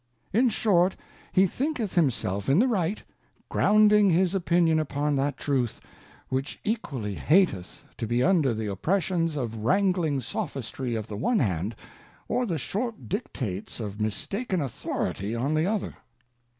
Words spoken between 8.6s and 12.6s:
Oppressions of wrangling Sophistry of the one hand, or the